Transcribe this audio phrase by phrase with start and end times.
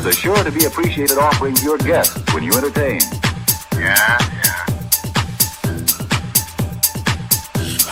[0.00, 3.02] As a sure to be appreciated offering to your guests when you entertain.
[3.76, 4.16] Yeah.
[4.32, 4.64] Yeah.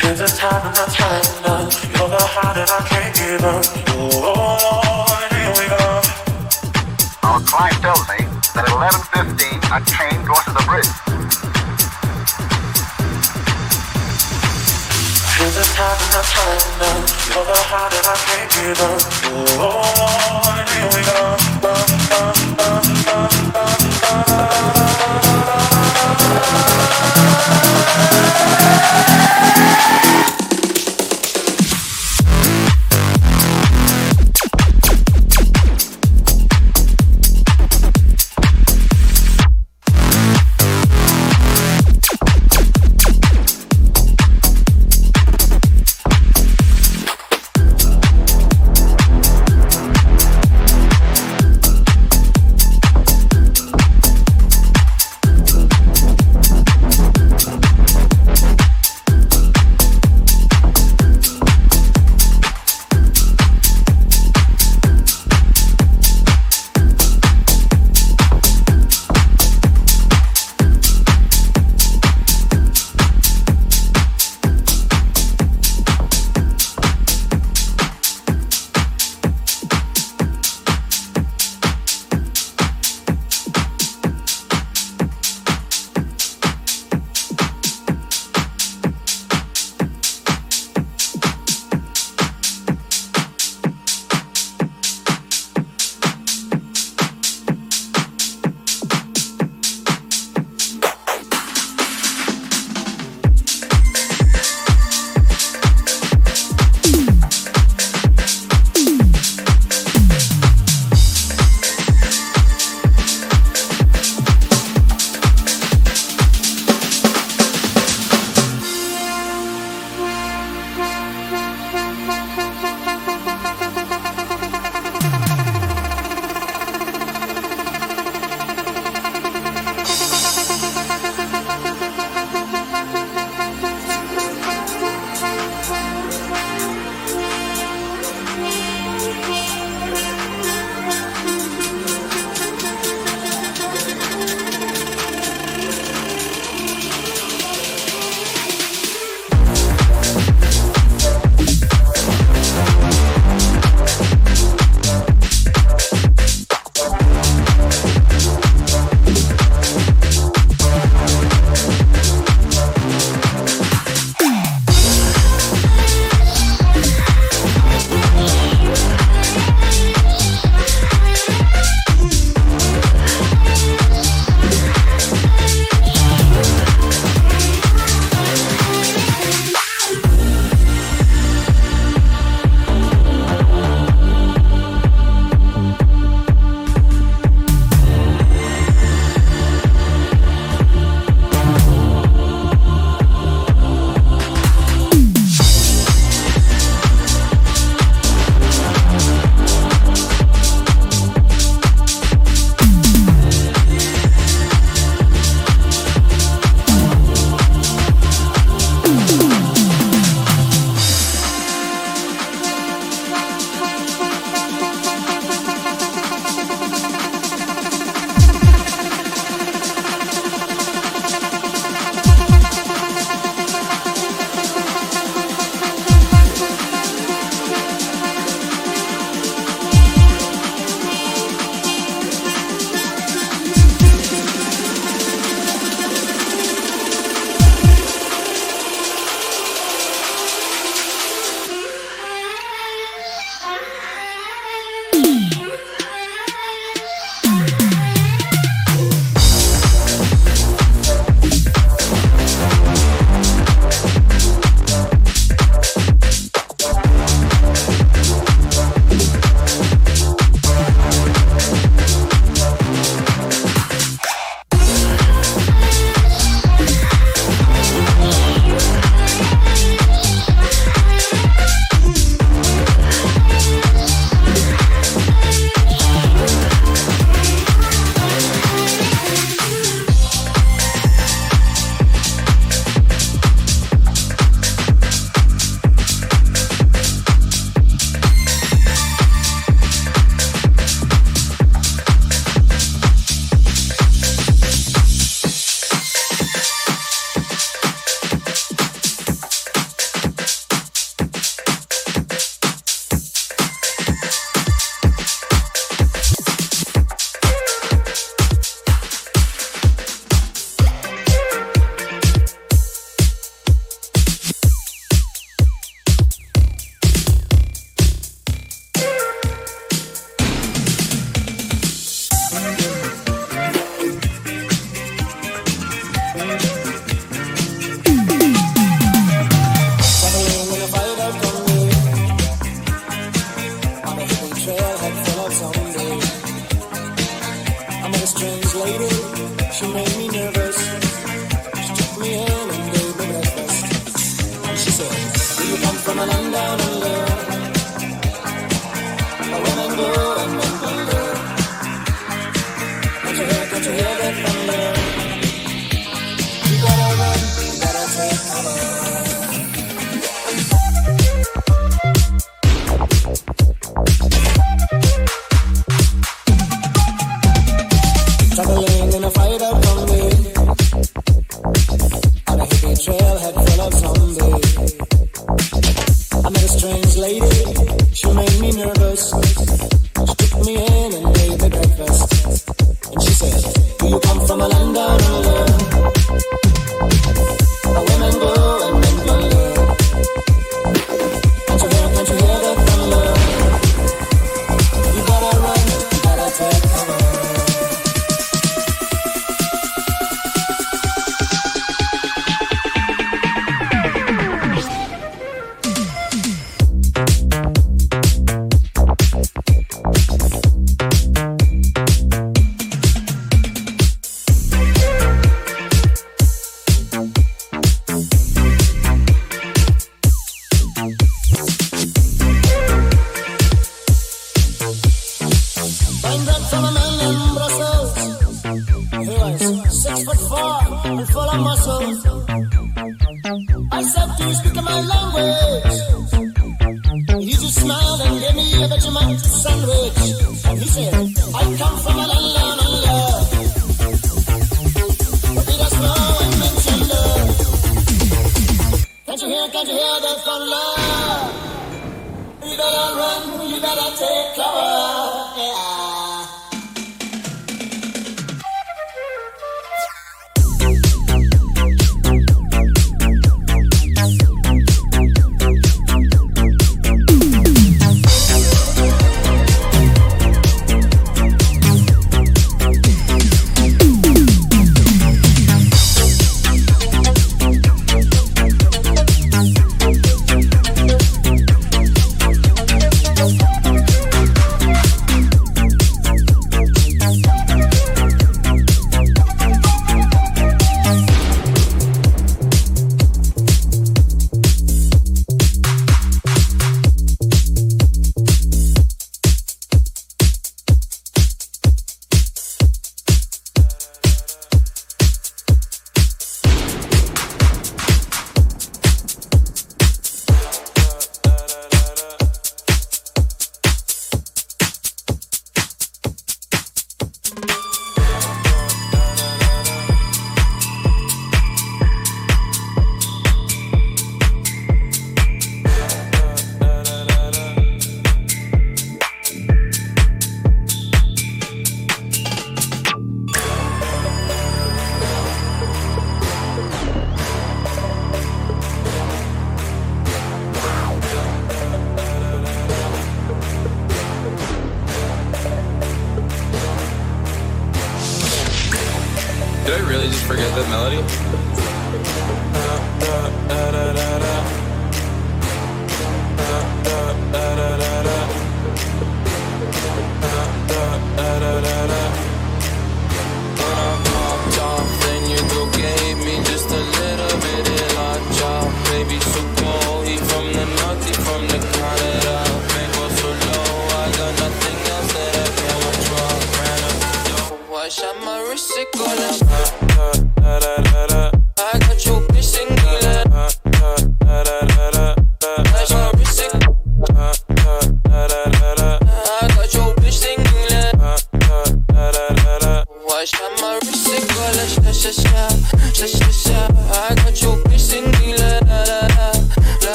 [0.00, 1.84] Hands are tied and not tight enough.
[1.92, 3.66] You're the high that I can't give up.
[4.00, 6.00] Oh, and here we go.
[7.28, 8.24] Our climb tells me
[8.54, 11.29] that at 11.15, a train crosses the bridge.
[15.40, 15.96] This is how.
[17.32, 17.56] You're the
[17.88, 18.52] that I can't.
[19.58, 19.72] Oh,
[20.68, 21.40] here we go.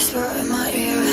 [0.00, 1.09] whisper in my ear.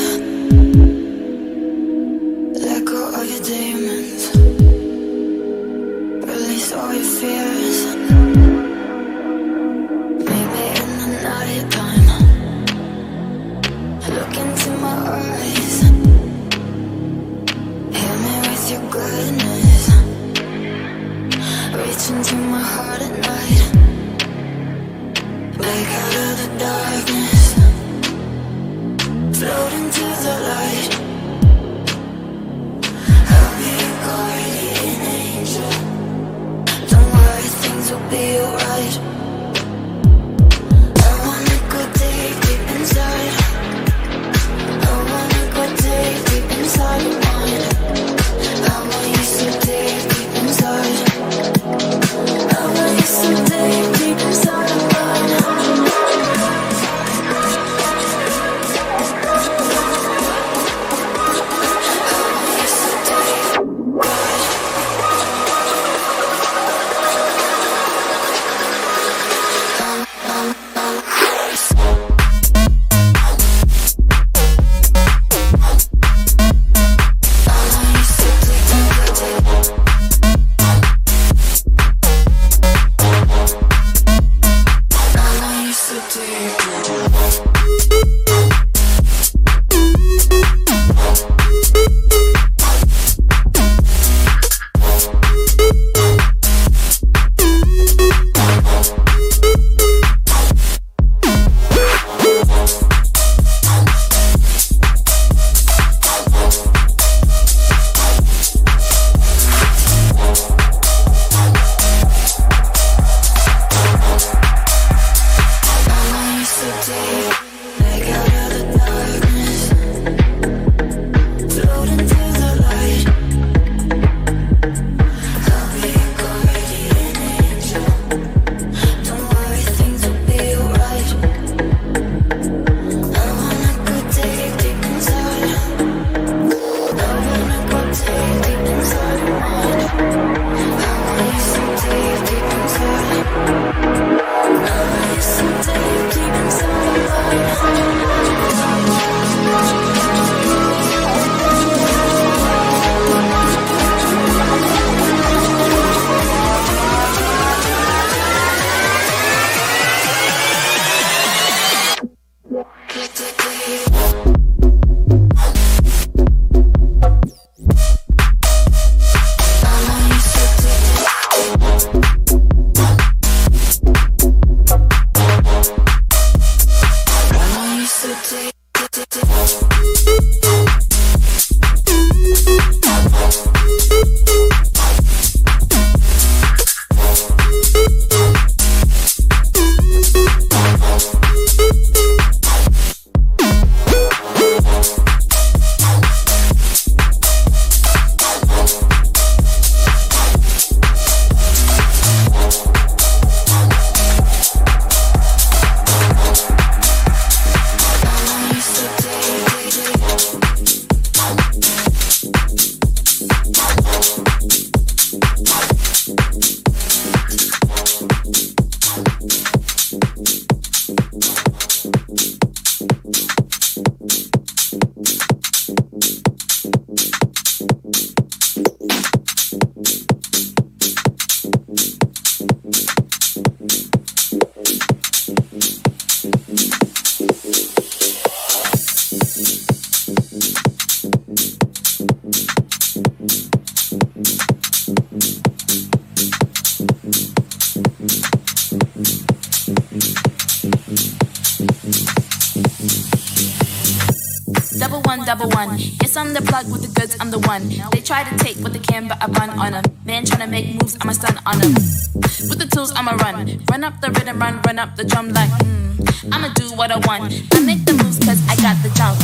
[261.58, 263.64] With the tools, I'ma run.
[263.72, 266.30] Run up the rhythm, run, run up the drum like, mm.
[266.32, 267.34] I'ma do what I want.
[267.54, 269.18] I make the moves cause I got the jump.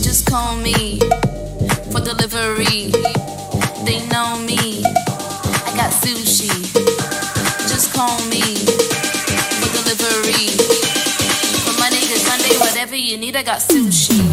[0.00, 0.98] Just call me
[1.92, 2.92] for delivery.
[3.84, 4.84] They know me.
[5.68, 6.48] I got sushi.
[7.68, 8.40] Just call me
[9.60, 10.48] for delivery.
[11.64, 14.23] From Monday to Sunday, whatever you need, I got sushi.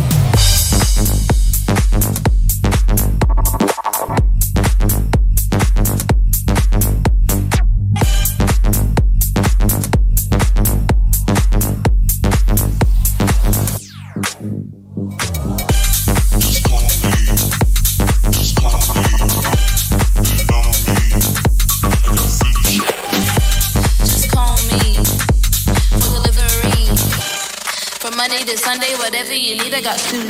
[28.72, 30.30] Sunday, whatever you need, I got sushi.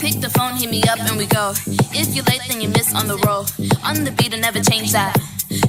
[0.00, 1.52] Pick the phone, hit me up, and we go.
[1.92, 3.46] If you're late, then you miss on the roll.
[3.84, 5.16] On the beat, I never change that.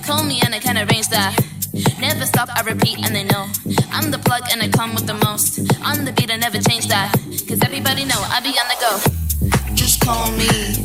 [0.03, 1.39] Call me and I can arrange that.
[1.99, 3.45] Never stop, I repeat, and they know.
[3.91, 5.70] I'm the plug and I come with the most.
[5.91, 7.11] On the beat, I never change that.
[7.49, 9.75] Cause everybody know I be on the go.
[9.75, 10.80] Just call me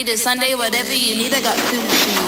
[0.00, 2.19] To Sunday, whatever you need, I got sushi.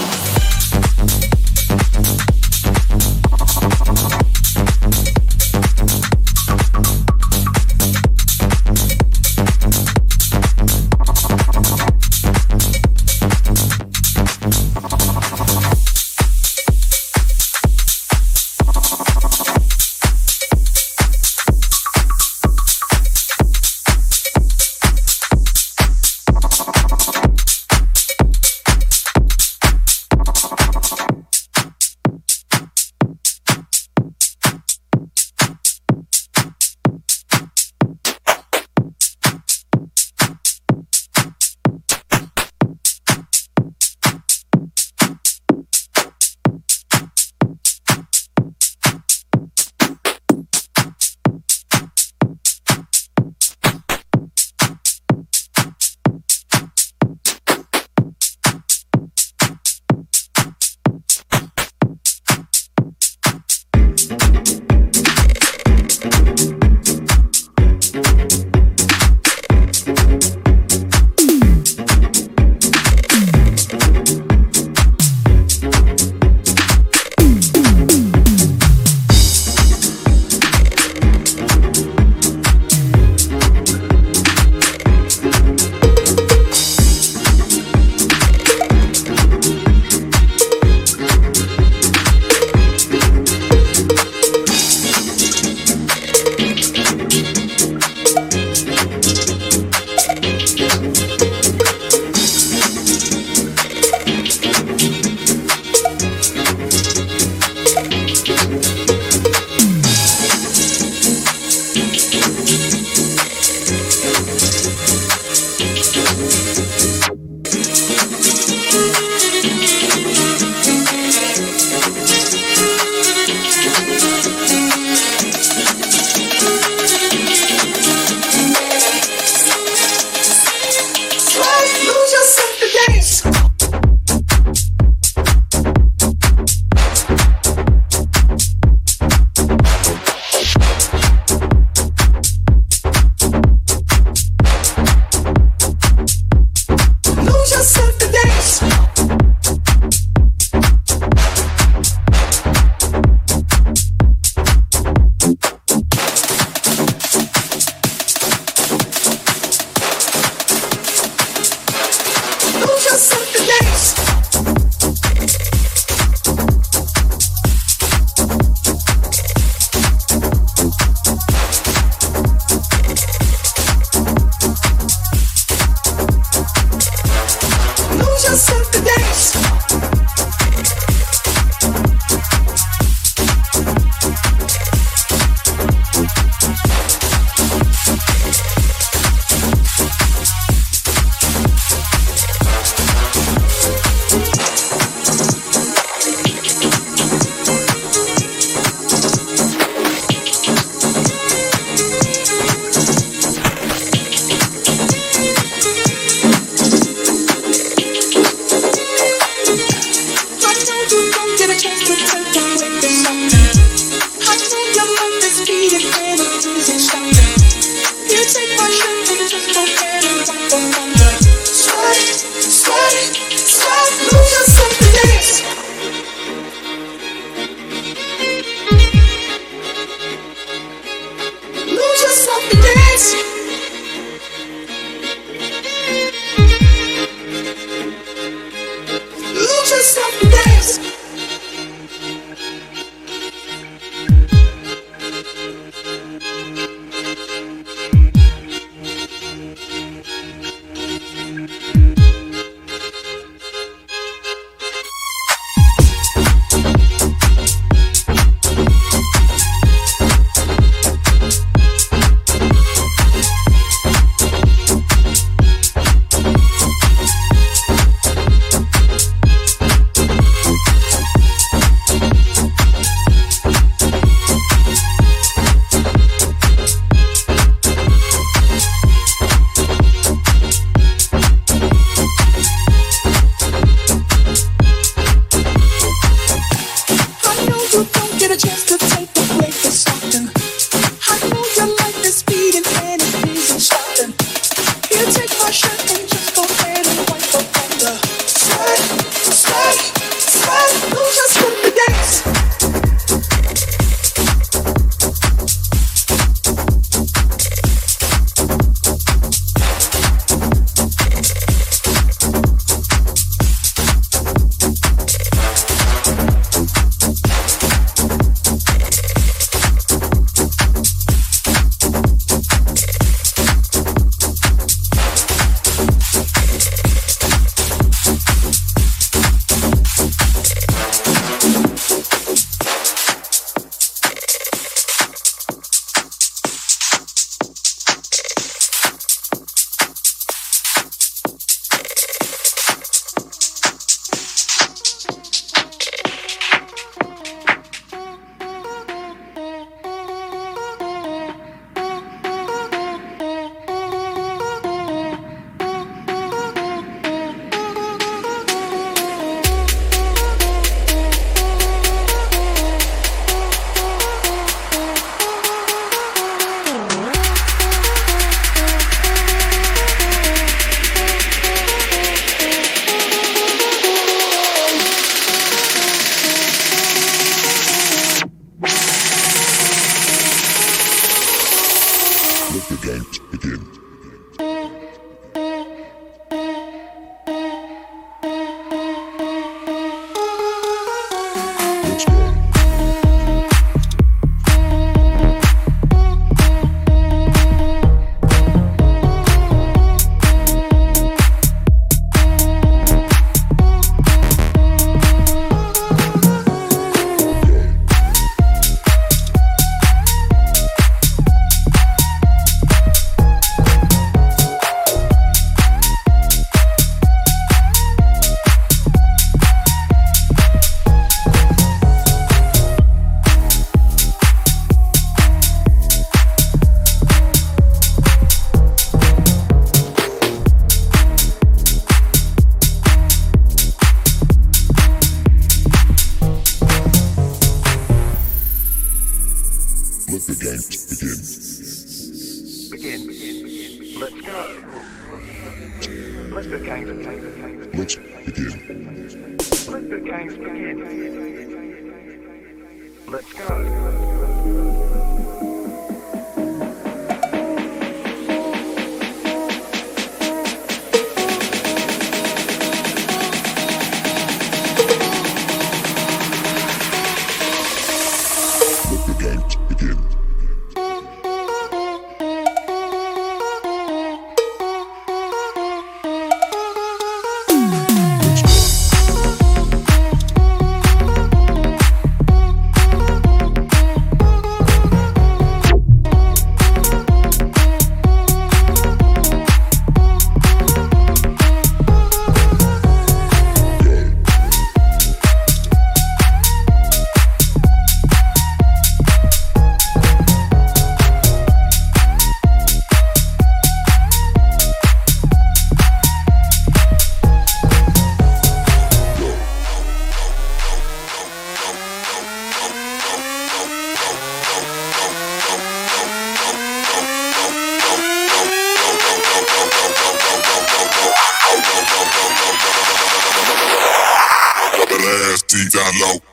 [526.01, 526.32] low.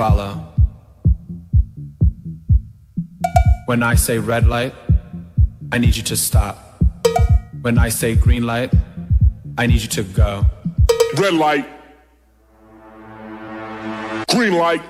[0.00, 0.32] follow.
[3.66, 4.72] When I say red light,
[5.72, 6.56] I need you to stop.
[7.60, 8.72] When I say green light,
[9.58, 10.46] I need you to go.
[11.18, 11.66] Red light.
[14.30, 14.89] Green light.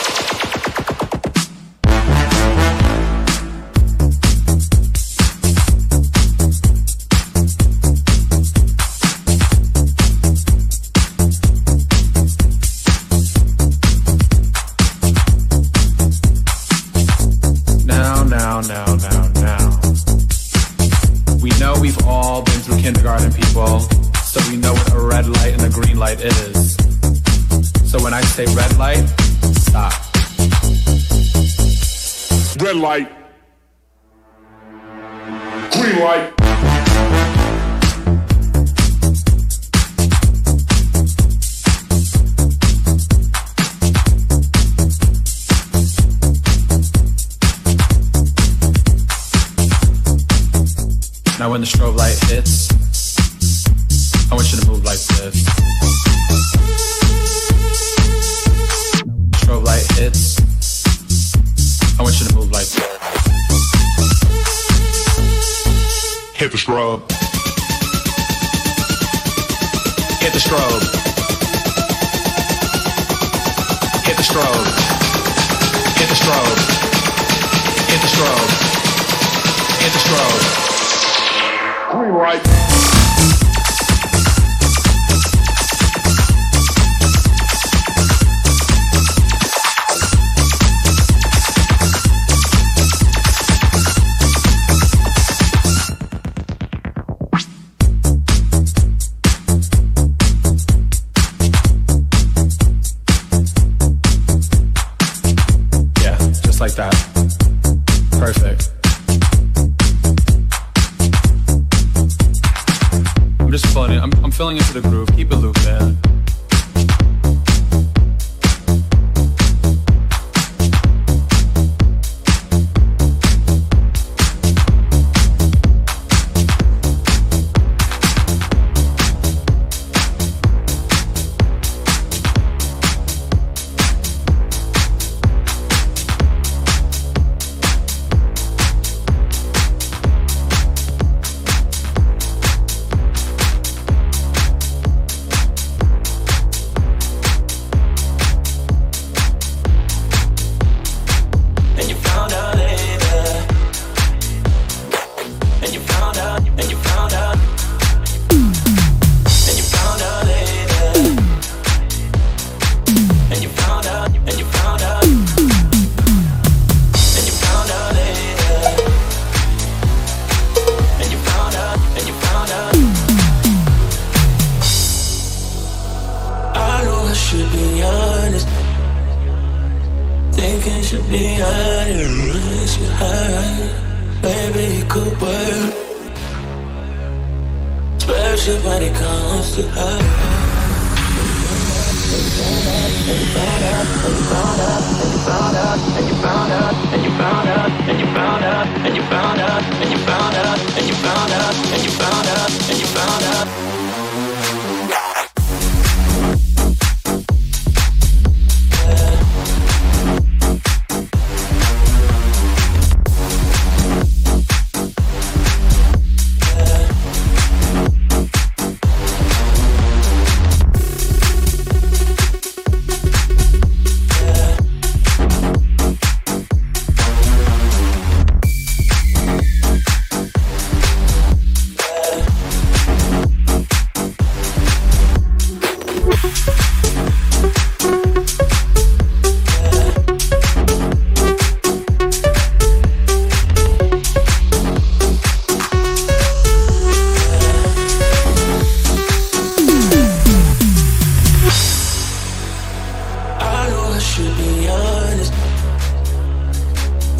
[254.67, 255.33] honest.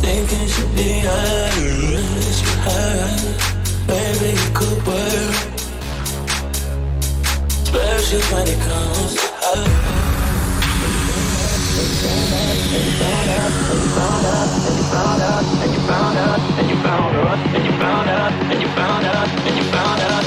[0.01, 2.91] Thinking should be honest with her.
[3.87, 5.35] Maybe it could work.
[7.63, 9.63] Especially when it comes to her.
[12.73, 18.09] And you found out, and you found out, and you found out, and you found
[18.09, 20.20] out, and you found out, and you found out.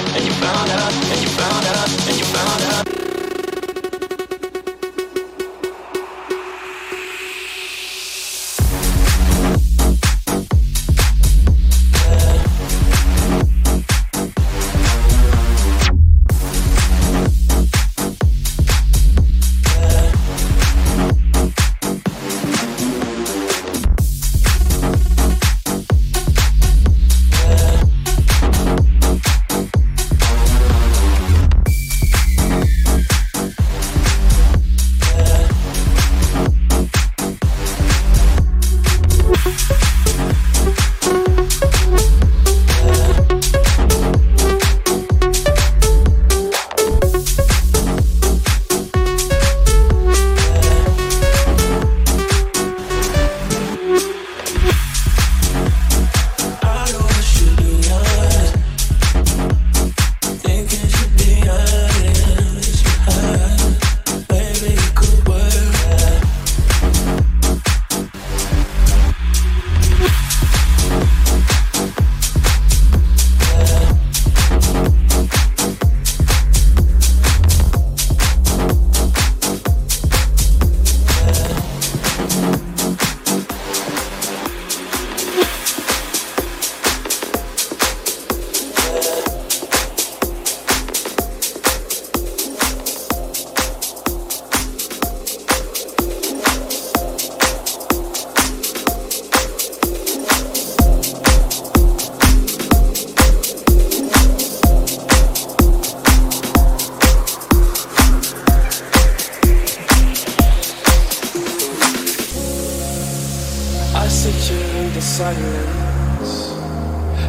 [115.14, 116.50] Silence.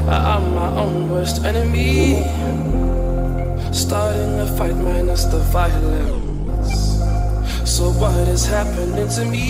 [0.10, 2.24] I'm my own worst enemy.
[3.72, 6.98] Starting a fight minus the violence.
[7.64, 9.46] So what is happening to me?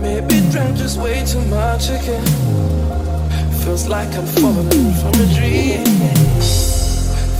[0.00, 2.26] Maybe drank just way too much again.
[3.64, 5.84] Feels like I'm falling from a dream.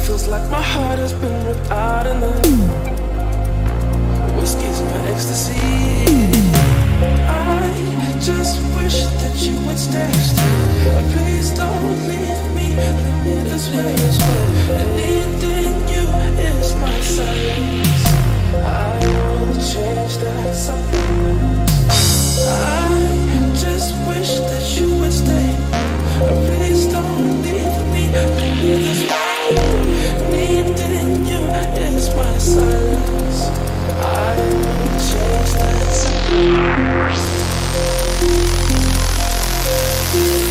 [0.05, 2.43] Feels like my heart has been ripped out and then
[4.37, 6.46] whiskey's my ecstasy.
[32.39, 33.49] Silence.
[33.99, 37.36] I will change that
[40.17, 40.46] you